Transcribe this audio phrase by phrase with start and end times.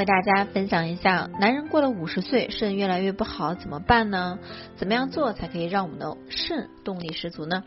[0.00, 4.38] 为大家分享一下，男人过了五十岁，肾越来越不好，怎么办呢？
[4.76, 7.64] 怎么样做才可以让我们的肾动力十足呢？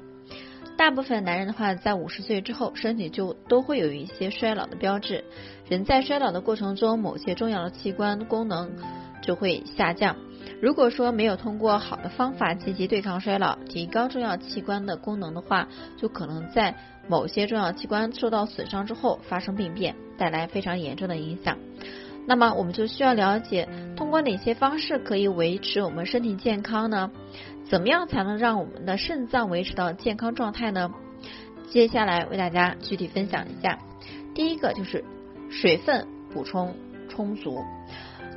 [0.77, 5.25] 大部分男人的话，在五十岁之后，身体就都会有一些衰老的标志。
[5.67, 8.71] 人在衰老的过程中，某些重要的器官功能
[9.21, 10.15] 就会下降。
[10.61, 15.67] 如果说没有通过好的方法积极对抗衰老，提高重要器官的功能的话，
[15.97, 16.73] 就可能在
[17.09, 21.57] 某些重要器官受到损伤之后发生病变，带来非常严重的影响。
[22.31, 23.67] 那么我们就需要了解，
[23.97, 27.11] 通过哪些方式可以维持我们身体健康呢？
[27.65, 30.89] 怎么样才能让我们的肾脏维持到健康状态呢？
[31.67, 33.77] 接下来为大家具体分享一下。
[34.33, 35.03] 第一个就是
[35.49, 36.73] 水分补充
[37.09, 37.59] 充足。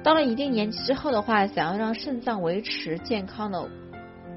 [0.02, 3.68] 到了一定年纪之后的话，想要让肾脏维持健康的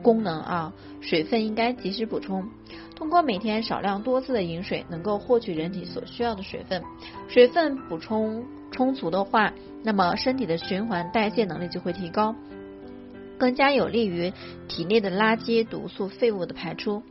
[0.04, 2.48] 功能啊，水分应该及时补充。
[2.96, 6.84] 通过每天少量多次的饮水，能够获取人体所需要的水分。
[7.28, 8.46] 水分补充。
[8.77, 9.52] 充足的话，
[9.84, 12.36] 那么身体的循环代谢能力就会提高，
[13.40, 14.31] 更加有利于
[14.67, 17.02] 体内的垃圾、毒素、废物的排出。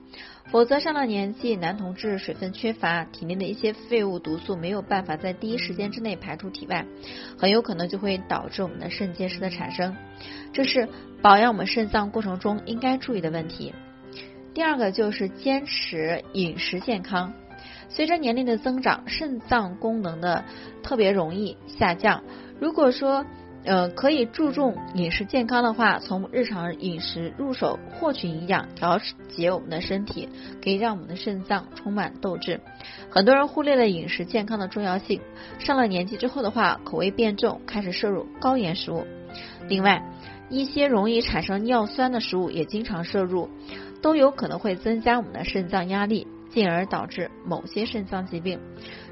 [0.52, 6.86] 否则，上了年纪男同志水分缺乏，体内的一些废物、毒素没有办法在第一时间之内排出体外，
[7.36, 9.96] 很有可能就会导致我们的肾结石的产生。
[10.52, 10.88] 这是
[11.20, 13.74] 保养我们肾脏过程中应该注意的问题。
[14.54, 17.32] 第二个就是坚持饮食健康。
[17.88, 20.44] 随着年龄的增长，肾脏功能的
[20.82, 22.22] 特别容易下降。
[22.60, 23.24] 如果说
[23.64, 30.28] 呃可以注重饮食健康的话，从日常饮食入手，获取营养，调节我们的身体，
[30.62, 32.60] 可以让我们的肾脏充满斗志。
[33.10, 35.20] 很多人忽略了饮食健康的重要性，
[35.58, 39.04] 上了年纪之后的话，口味变重，开始摄入高盐食物。
[39.68, 40.02] 另外，
[40.48, 43.48] 一些容易产生尿酸的食物也经常摄入，
[44.00, 46.26] 都有可能会增加我们的肾脏压力。
[46.56, 48.58] 进而导致某些肾脏疾病。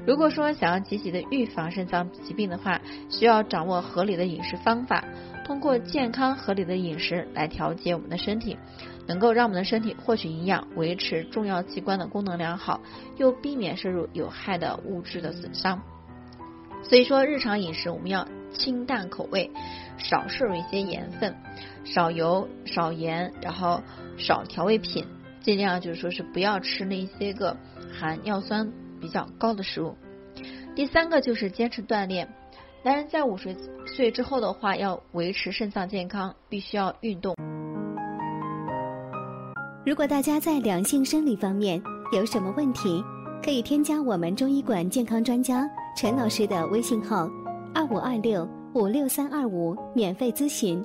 [0.03, 5.05] 如果说想要积极的预防肾脏疾病的话，需要掌握合理的饮食方法，
[5.45, 8.57] 通过健康合理的饮食来调节我们的身体，
[9.05, 12.81] 能够让我们的身体获取营养，维持重要器官的功能良好，
[13.17, 15.79] 又避免摄入有害的物质的损伤。
[16.81, 19.51] 所以说，日常饮食我们要清淡口味，
[19.99, 21.35] 少摄入一些盐分，
[21.83, 23.83] 少油少盐，然后
[24.17, 25.05] 少调味品。
[25.45, 27.55] 尽量就是说是不要吃那些个
[27.99, 28.67] 含尿酸
[28.99, 29.95] 比较高的食物。
[30.75, 32.27] 第三个就是坚持锻炼。
[32.83, 37.35] 男人在五十岁之后的话，要维持肾脏健康，必须要运动。
[39.85, 41.79] 如果大家在两性生理方面
[42.11, 43.03] 有什么问题，
[43.43, 47.29] 可以添加我们中医馆健康专家陈老师的微信号：
[47.71, 50.83] 二五二六五六三二五，免费咨询。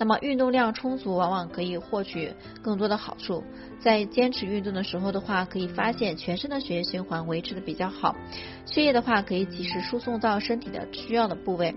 [0.00, 3.44] 那么运动量充足，往往可以获取更多的好处。
[3.80, 8.16] 在坚持运动的时候的话，可以发现全身的血液循环维持的比较好，
[8.64, 11.74] 血液的话可以及时输送到身体的需要的部位。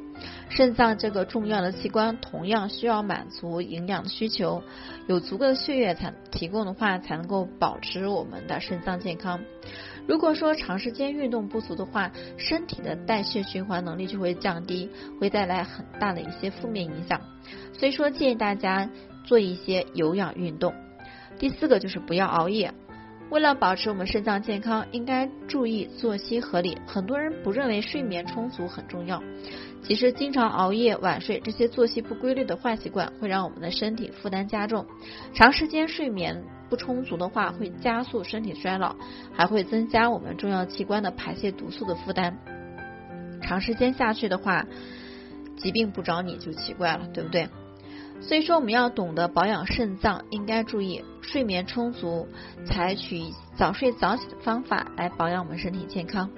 [0.48, 4.64] 肾脏这个重要的器官同样需要满足营养的需求，
[5.08, 9.42] 有足够的血液才提供的话，才能够保持我们的肾脏健康。
[10.08, 17.20] 如果说长时间运动不足的话，身体的代谢循环能力就会降低，会带来很大的一些负面影响。
[17.78, 18.90] 所以说，建议大家
[19.26, 20.74] 做一些有氧运动。
[21.38, 22.74] 第四个就是不要熬夜。
[23.30, 26.78] 为了保持我们肾脏健康，应该注意作息合理。
[26.86, 29.24] 很多人不认为睡眠充足很重要，
[29.82, 34.86] 其实经常熬夜、晚睡这些作息不规律的坏习惯，会让我们的身体负担加重。
[35.34, 38.96] 长时间睡眠不充足的话，会加速身体衰老，
[39.34, 42.38] 还会增加我们重要器官的排泄毒素的负担。
[43.42, 44.64] 长时间下去的话，
[45.58, 47.50] 疾病不找你就奇怪了，对不对？
[48.22, 52.28] 所以说，我们要懂得保养肾脏，应该注意睡眠充足，
[52.66, 53.22] 采取
[53.56, 56.30] 早睡早起的方法来保养我们身体健康。